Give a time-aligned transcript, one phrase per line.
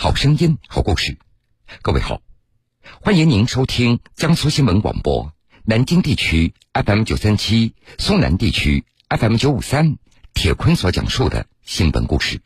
[0.00, 1.18] 好声音，好故事。
[1.82, 2.22] 各位好，
[3.02, 5.32] 欢迎您收听江苏新闻广播
[5.64, 9.98] 南京地区 FM 九三七、苏南地区 FM 九五三。
[10.34, 12.40] 铁坤所讲述的新闻故事。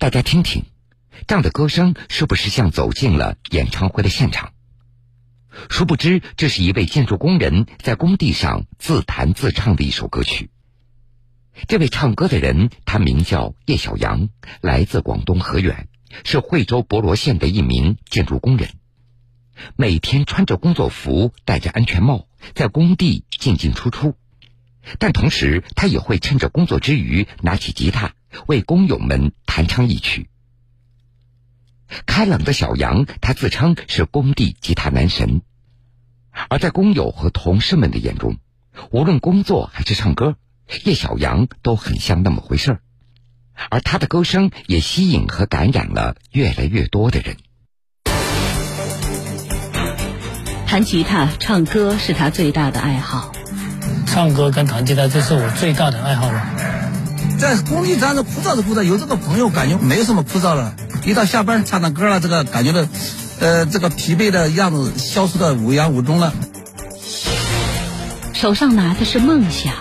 [0.00, 0.64] 大家听听，
[1.26, 4.54] 这样的歌声是不是像走进了演唱会的现场？
[5.68, 10.48] 殊不知，这是一位建筑工人在工地上自弹自唱的一首歌曲。
[11.68, 14.30] 这位唱歌的人，他名叫叶小阳，
[14.62, 15.88] 来自广东河源，
[16.24, 18.70] 是惠州博罗县的一名建筑工人。
[19.76, 24.14] 每天穿着工作服，戴着安全帽，在工地进进出出。
[24.98, 28.12] 但同时，他也会趁着工作之余，拿起吉他。
[28.46, 30.28] 为工友们弹唱一曲。
[32.06, 35.42] 开朗的小杨，他自称是工地吉他男神，
[36.48, 38.36] 而在工友和同事们的眼中，
[38.92, 40.36] 无论工作还是唱歌，
[40.84, 42.80] 叶小杨都很像那么回事儿。
[43.68, 47.36] 而他的歌声也吸引和感染了越来越多的人。
[50.68, 53.32] 弹吉他、唱歌是他最大的爱好。
[54.12, 56.44] 唱歌跟弹吉他，这是我最大的爱好了。
[57.38, 60.74] 在工地站着枯燥的枯燥，有这个朋友感觉没有什么枯燥了。
[61.04, 62.88] 一到下班唱唱歌了，这个感觉的，
[63.38, 66.34] 呃，这个疲惫的样子消失的无影无踪了。
[68.34, 69.74] 手上拿的是梦想，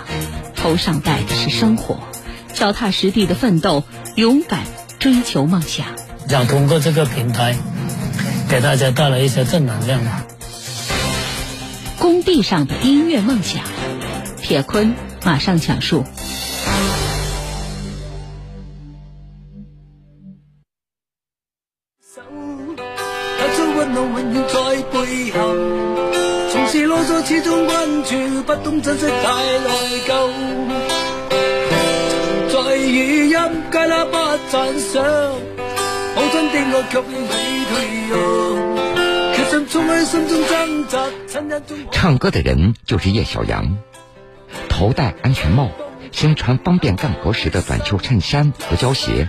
[0.55, 1.99] 头上戴的是生活，
[2.53, 3.83] 脚踏实地的奋斗，
[4.15, 4.61] 勇敢
[4.99, 5.87] 追求梦想。
[6.29, 7.57] 想通过这个平台，
[8.47, 10.23] 给大家带来一些正能量吧。
[11.97, 13.63] 工地上的音乐梦想，
[14.49, 16.03] 铁坤马上讲述。
[41.91, 43.77] 唱歌的人就是叶小阳，
[44.79, 45.67] 头戴安全帽，
[46.13, 49.27] 身穿方便干活时的短袖衬衫和胶鞋，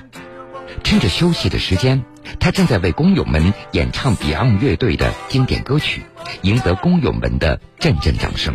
[0.84, 2.05] 趁着休息的时间。
[2.38, 6.05] 他正在为工友们演唱 Beyond 乐队的经典歌曲，
[6.43, 8.55] 赢得工友们的阵阵掌声。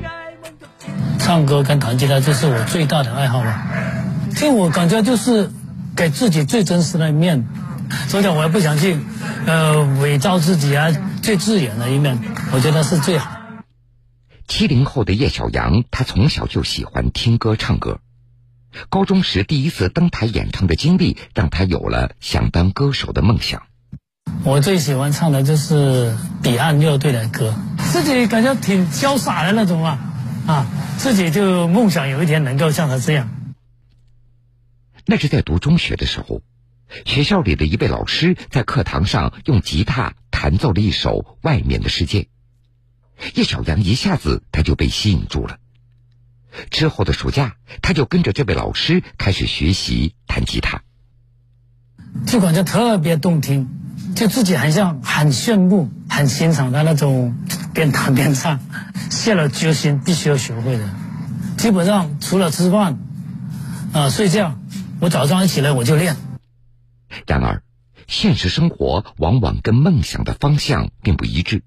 [1.19, 3.61] 唱歌跟弹吉他，这是我最大的爱好了。
[4.33, 5.51] 这我感觉就是
[5.97, 7.45] 给自己最真实的一面，
[8.07, 8.95] 所以我也不想去
[9.45, 10.87] 呃伪造自己啊，
[11.21, 12.17] 最自然的一面，
[12.53, 13.34] 我觉得是最好。
[14.47, 17.99] 七零后的叶小阳，他从小就喜欢听歌唱歌。
[18.89, 23.63] 高中时第一次登台演唱的经历，让他有了想当歌手的梦想。
[24.43, 29.99] 我最喜欢唱的就是彼岸乐队的歌，自己感觉挺潇洒的那种啊，
[30.45, 30.67] 啊，
[30.97, 33.29] 自己就梦想有一天能够像他这样。
[35.05, 36.41] 那是在读中学的时候，
[37.05, 42.21] 学校里的一位老师在课堂上用吉他弹奏了一首《外面的世界》，
[43.35, 45.57] 叶小阳一下子他就被吸引住了。
[46.69, 50.83] 之后的暑假，他就跟着这位老师开始学习弹吉他，
[52.25, 53.67] 就感觉特别动听，
[54.15, 57.35] 就自己很像很炫目、很欣赏的那种
[57.73, 58.61] 边弹边唱，
[59.09, 60.89] 下了决心必须要学会的。
[61.57, 62.99] 基本上除了吃饭、
[63.91, 64.57] 啊睡觉，
[65.01, 66.15] 我早上一起来我就练。
[67.27, 67.63] 然而，
[68.07, 71.63] 现实生活往往跟梦想的方向并不一致。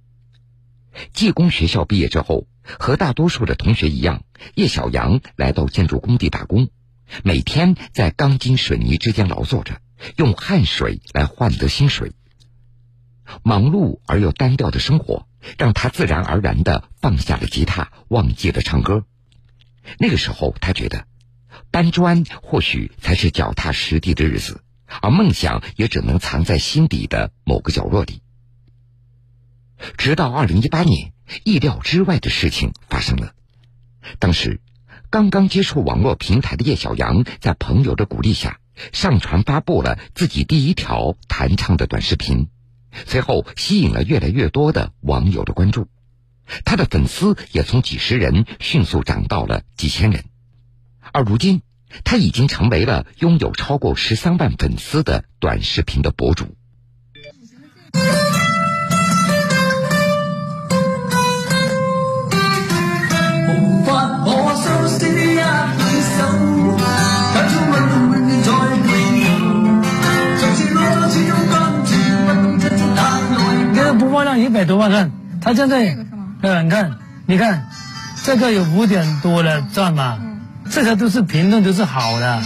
[1.12, 2.46] 技工学校毕业之后。
[2.78, 4.24] 和大多数的同学一样，
[4.54, 6.68] 叶小阳来到建筑工地打工，
[7.24, 9.80] 每天在钢筋水泥之间劳作着，
[10.16, 12.12] 用汗水来换得薪水。
[13.42, 19.06] 忙碌而又单调的生活，让他自然而然的放下了吉他，忘记了唱歌。
[19.98, 21.06] 那个时候，他觉得
[21.70, 24.60] 搬砖或许才是脚踏实地的日子，
[25.00, 28.20] 而梦想也只能藏在心底的某个角落里。
[29.96, 31.12] 直到二零一八年，
[31.44, 33.32] 意料之外的事情发生了。
[34.18, 34.60] 当时，
[35.10, 38.58] 刚刚接触网络平台的叶小阳，在朋友的鼓励下，
[38.92, 42.48] 上传发布了自己第一条弹唱的短视频，
[43.06, 45.88] 随后吸引了越来越多的网友的关注，
[46.64, 50.24] 他的粉丝也从几十人迅速涨到了几千人，
[51.12, 51.62] 而如今，
[52.04, 56.54] 他已经成为了拥有超过十三万粉丝的短视频的博主。
[74.48, 75.12] 一百多万看，
[75.42, 75.94] 他现在，
[76.42, 77.68] 嗯，你看，你看，
[78.24, 80.18] 这个有五点多了赞嘛，
[80.70, 82.42] 这些都是评论，都是好的。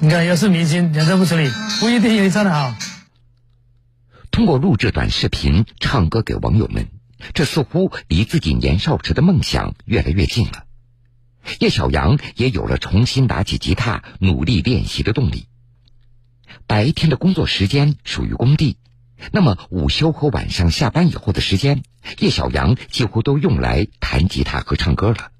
[0.00, 1.48] 你看，要是明星，人家不处理，
[1.78, 2.74] 不一定也唱的好。
[4.32, 6.88] 通过录制短视频唱歌给网友们，
[7.34, 10.64] 这似乎离自己年少时的梦想越来越近了。
[11.60, 15.46] 叶小阳也有了重新拿起吉他努力练习的动力。
[16.66, 18.76] 白天的工作时间属于工地。
[19.32, 21.82] 那么午休和晚上下班以后的时间，
[22.18, 25.30] 叶小阳几乎都用来弹吉他和唱歌了。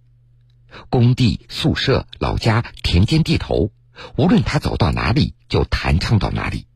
[0.91, 3.71] 工地、宿舍、老家、田间地头，
[4.17, 6.67] 无论他走到哪里，就弹唱到哪里。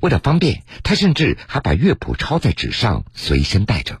[0.00, 4.00] 为了方便，他甚至还把乐谱抄在纸上，随身带着。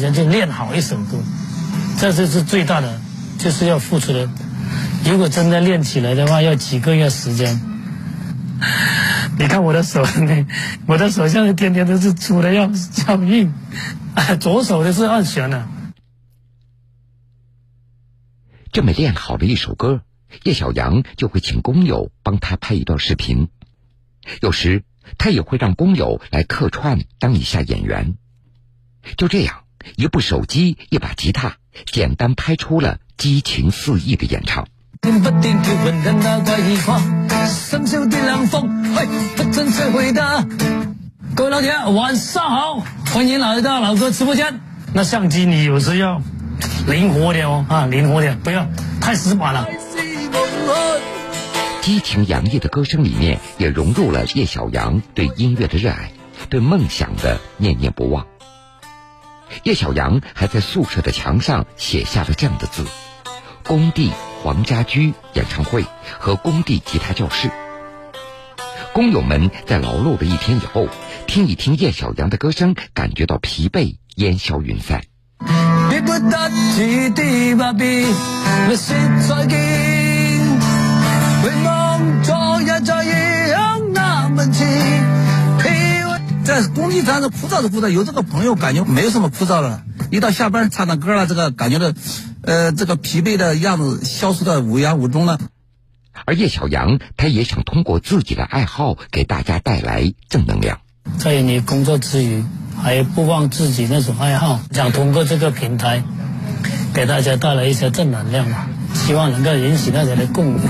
[0.00, 1.18] 时间就练好一首歌，
[1.98, 2.98] 这就是最大的，
[3.38, 4.30] 就是要付出的。
[5.04, 7.60] 如果真的练起来的话，要几个月时间。
[9.38, 10.02] 你看我的手，
[10.86, 12.70] 我的手像天天都是粗的要
[13.08, 13.52] 要硬，
[14.40, 15.68] 左手的是按弦的。
[18.72, 20.00] 这么练好的一首歌，
[20.44, 23.48] 叶小阳就会请工友帮他拍一段视频，
[24.40, 24.82] 有时
[25.18, 28.16] 他也会让工友来客串当一下演员。
[29.18, 29.64] 就这样，
[29.96, 31.56] 一部手机，一把吉他，
[31.86, 34.66] 简单拍出了激情四溢的演唱。
[41.34, 44.60] 各位老铁，晚上好，欢迎来到老哥直播间。
[44.92, 46.20] 那相机你有时要
[46.86, 48.66] 灵活点哦，啊，灵活点，不要
[49.00, 49.66] 太死板了。
[51.80, 56.12] 激情洋溢的歌声里面，也融入了叶小阳对音乐的热爱，
[56.50, 58.26] 对梦想的念念不忘。
[59.64, 62.86] 叶小阳还在宿舍的墙上写下了这样的字
[63.64, 64.10] ：“工地
[64.42, 65.84] 黄家驹演唱会
[66.18, 67.50] 和工地吉他教室。”
[68.92, 70.88] 工友们在劳碌了一天以后，
[71.26, 75.02] 听一听叶小阳的歌声，感觉到疲惫烟消云散。
[86.60, 89.82] 在工地上，枯燥是枯燥，有这个朋友感觉没有什么枯燥了。
[90.10, 91.94] 一到下班唱唱歌了，这个感觉的，
[92.42, 95.38] 呃，这个疲惫的样子消失的无影无踪了。
[96.26, 100.80] 而叶小阳，他也想通过自己的爱好给大家带来正能量。
[101.18, 102.44] 在你工作之余，
[102.82, 106.02] 还不忘自己那种爱好，想通过这个平台
[106.92, 110.60] 给大家带来一些正能量嘛，希望能够引起大家的共鸣。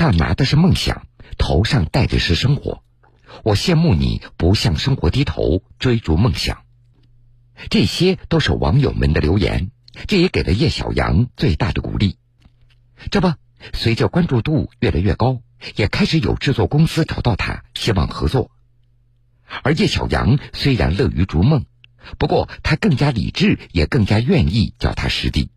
[0.00, 2.82] 上拿的是梦想，头上戴的是生活。
[3.44, 6.62] 我羡慕你不向生活低头，追逐梦想。
[7.68, 9.70] 这些都是网友们的留言，
[10.06, 12.16] 这也给了叶小阳最大的鼓励。
[13.10, 13.34] 这不，
[13.74, 15.42] 随着关注度越来越高，
[15.76, 18.50] 也开始有制作公司找到他，希望合作。
[19.62, 21.66] 而叶小阳虽然乐于逐梦，
[22.16, 25.50] 不过他更加理智，也更加愿意脚踏实地。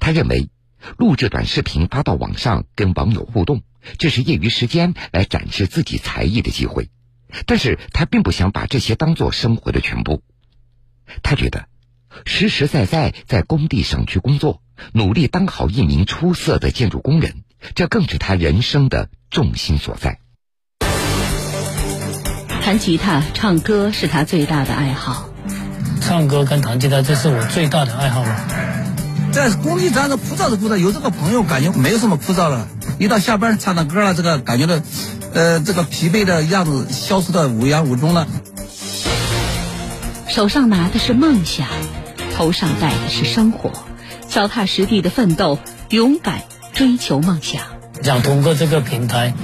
[0.00, 0.50] 他认为。
[0.96, 3.62] 录制短视频发到网上跟网友互动，
[3.98, 6.90] 这是业余时间来展示自己才艺的机会。
[7.46, 10.22] 但是他并不想把这些当做生活的全部。
[11.22, 11.66] 他觉得，
[12.24, 17.44] 实实在在在工地上去工作，努力当好一名出色的建筑工人，
[17.74, 20.20] 这更是他人生的重心所在。
[22.62, 25.30] 弹吉他、唱歌是他最大的爱好。
[26.00, 28.67] 唱歌跟弹吉他，这是我最大的爱好了。
[29.38, 32.66] 在工地上的枯燥是枯燥，有这个朋友感觉没有什么枯燥了。
[32.98, 34.82] 一到下班唱唱歌了，这个感觉的，
[35.32, 38.26] 呃，这个疲惫的样子消失的无影无踪了。
[40.26, 41.68] 手上拿的是梦想，
[42.36, 43.70] 头上戴的是生活，
[44.28, 46.42] 脚踏实地的奋斗，勇敢
[46.72, 47.62] 追求梦想。
[48.02, 49.34] 想通过这个平台，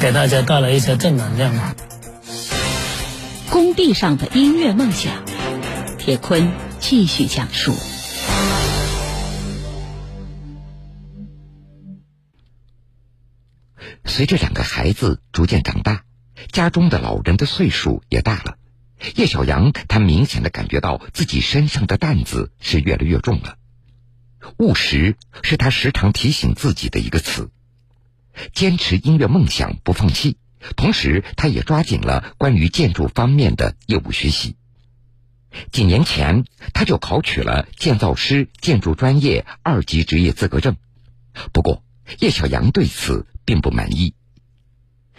[0.00, 1.52] 给大家带来一些正能量。
[3.48, 5.12] 工地上的音乐梦想，
[5.98, 7.76] 铁坤继续讲述。
[14.14, 16.04] 随着两个孩子逐渐长大，
[16.52, 18.58] 家中的老人的岁数也大了，
[19.16, 23.56] 叶小阳他明显的感觉到自己身上的担子是越来越重了。
[24.56, 27.50] 务实是他时常提醒自己的一个词，
[28.52, 30.36] 坚持音乐梦想不放弃，
[30.76, 34.54] 同时他也抓紧了关于建筑方面的业务学习。
[35.72, 40.76] 几年前他就考取了建造师建筑专业二级职业资格证，
[41.52, 41.82] 不过
[42.20, 43.26] 叶小阳对此。
[43.44, 44.14] 并不满意。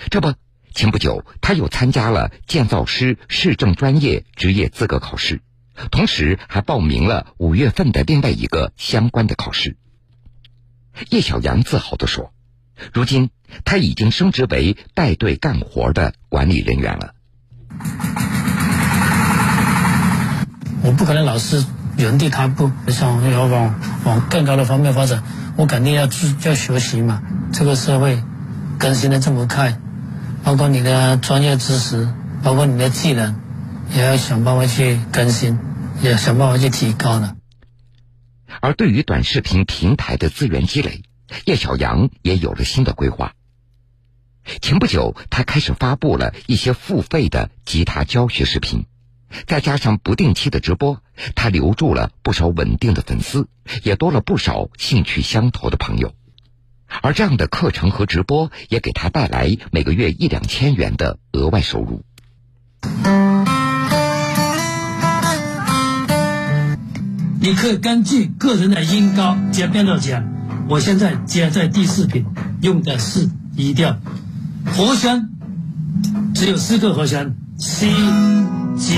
[0.10, 0.34] 这不，
[0.74, 5.42] 前不久他又参加了建造师市政专业职业资格考试，
[5.90, 9.78] 同时还报名了五月份的另外一个相关的考试。
[11.10, 12.34] 叶小阳自豪地说
[12.94, 13.30] ：“如今
[13.64, 17.14] 他已经升职为带队干活的管理人员了。
[20.84, 21.66] 我不可能老是
[21.98, 25.24] 原地踏步，想要往往更高的方面发展。”
[25.58, 27.22] 我肯定要去要学习嘛，
[27.58, 28.22] 这个社会
[28.78, 29.80] 更新的这么快，
[30.44, 33.40] 包括你的专业知识，包括你的技能，
[33.96, 35.58] 也要想办法去更新，
[36.02, 37.38] 也想办法去提高呢。
[38.60, 41.04] 而对于短视频平台的资源积累，
[41.46, 43.32] 叶小阳也有了新的规划。
[44.62, 48.86] 前不久，他开始发布了一些付费的吉他教学视频。
[49.48, 51.02] 再加上不定期的直播，
[51.36, 53.48] 他留住了不少稳定的粉丝，
[53.82, 56.14] 也多了不少兴趣相投的朋友。
[57.02, 62.04] 而这样的课程和直播也给他带来每个月一两千元的额外收入。
[67.40, 70.32] 你可以根据个人的音高加变调键。
[70.68, 72.26] 我现在接在第四品，
[72.62, 74.00] 用的是 E 调，
[74.66, 75.30] 和弦
[76.34, 77.90] 只有四个和弦：C。
[78.78, 78.94] G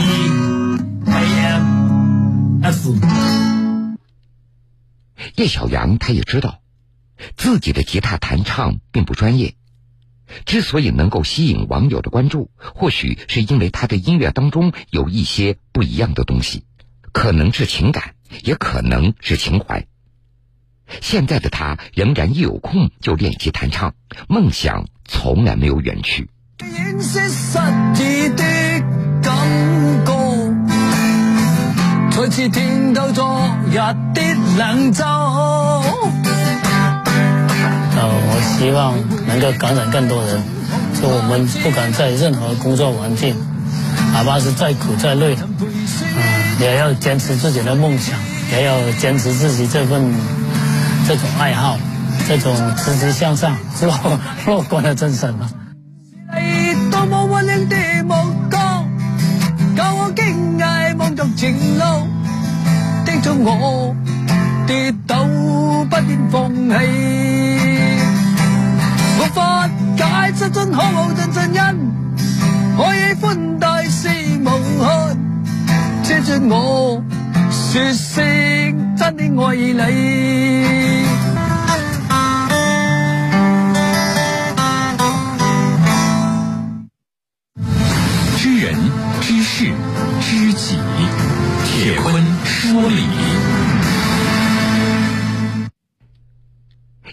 [1.06, 1.20] A
[1.52, 2.96] M F。
[5.36, 6.62] 叶小阳他也知道，
[7.36, 9.56] 自己的吉他弹唱并不专业，
[10.46, 16.66] 之所以能够吸引网友的关注，或许是因为他的音乐当中有一些不一样的东西，
[17.12, 19.86] 可能是情感，也可能是情怀。
[21.02, 23.94] 现在的他仍然一有空就练习弹唱，
[24.30, 26.30] 梦想从来没有远去。
[32.18, 33.76] 再次听到昨日
[34.14, 34.22] 的
[34.58, 35.06] 冷奏。
[37.98, 38.94] 呃，我希望
[39.26, 40.40] 能够感染更多人。
[40.94, 43.36] 说我们不管在任何工作环境，
[44.14, 48.18] 哪怕是再苦再累，嗯，也要坚持自己的梦想，
[48.52, 50.14] 也要坚持自己这份
[51.08, 51.78] 这种爱好，
[52.28, 55.50] 这种积极向上、乐乐观的精神嘛。
[61.36, 62.08] 情路，
[63.06, 63.96] 叮嘱我
[64.66, 65.16] 跌倒
[65.90, 66.76] 不应放弃。
[69.20, 69.68] 无法
[69.98, 71.62] 解释真可无尽尽因，
[72.78, 74.10] 我喜欢大事
[74.44, 74.50] 无
[74.84, 75.18] 憾。
[76.04, 77.04] 接住我
[77.52, 81.06] 说声真的爱你。
[88.38, 88.66] 知人
[89.22, 89.72] 知事
[90.22, 90.78] 知己。
[91.66, 93.04] 铁坤说理。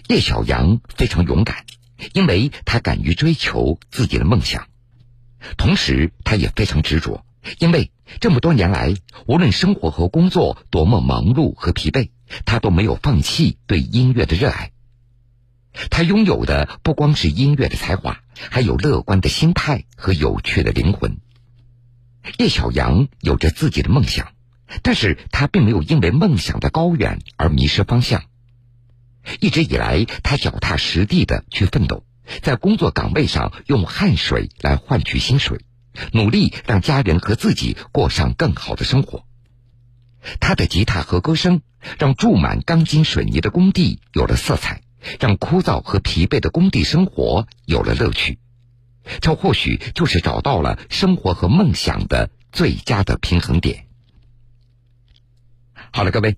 [0.07, 1.65] 叶小阳非常勇敢，
[2.13, 4.67] 因为他敢于追求自己的梦想，
[5.57, 7.25] 同时他也非常执着，
[7.59, 8.93] 因为这么多年来，
[9.25, 12.09] 无论生活和工作多么忙碌和疲惫，
[12.45, 14.71] 他都没有放弃对音乐的热爱。
[15.89, 21.17] 他拥有的不光是音乐的才华，还有乐观的心态和有趣的灵魂。
[22.37, 24.33] 叶小阳有着自己的梦想。
[24.81, 28.23] 但是他并没有因为梦想的高远而迷失方向。
[29.39, 32.05] 一直以来，他脚踏实地的去奋斗，
[32.41, 35.59] 在工作岗位上用汗水来换取薪水，
[36.11, 39.25] 努力让家人和自己过上更好的生活。
[40.39, 41.61] 他的吉他和歌声
[41.99, 44.81] 让注满钢筋水泥的工地有了色彩，
[45.19, 48.39] 让枯燥和疲惫的工地生活有了乐趣。
[49.21, 53.85] 这或许就是找到了生活和梦想的最佳的平衡点。
[55.91, 56.37] 好了，各位，